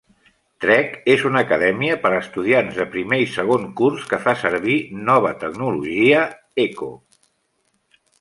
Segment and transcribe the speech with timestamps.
[0.63, 4.79] Trek és una acadèmia per a estudiants de primer i segon curs que fa servir
[5.11, 6.23] nova tecnologia:
[6.65, 6.89] Echo.